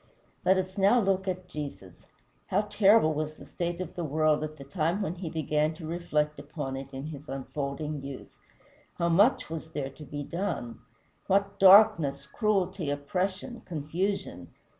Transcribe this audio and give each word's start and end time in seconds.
Let 0.43 0.57
us 0.57 0.79
now 0.79 0.99
look 0.99 1.27
at 1.27 1.47
Jesus. 1.47 2.07
How 2.47 2.61
terrible 2.61 3.13
was 3.13 3.35
the 3.35 3.45
state 3.45 3.79
of 3.79 3.93
the 3.93 4.03
world 4.03 4.43
at 4.43 4.57
the 4.57 4.63
time 4.63 5.03
when 5.03 5.13
he 5.13 5.29
began 5.29 5.75
to 5.75 5.85
reflect 5.85 6.39
upon 6.39 6.75
it 6.75 6.89
in 6.91 7.05
his 7.05 7.29
unfolding 7.29 8.01
youth! 8.03 8.35
How 8.95 9.09
much 9.09 9.47
was 9.47 9.73
there 9.73 9.91
to 9.91 10.03
be 10.03 10.23
done! 10.23 10.79
What 11.27 11.59
darkness, 11.59 12.25
cruelty, 12.25 12.89
oppression, 12.89 13.61
confusion! 13.65 14.47